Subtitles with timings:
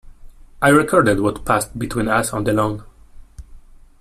[0.63, 2.83] I recorded what passed between us on the lawn.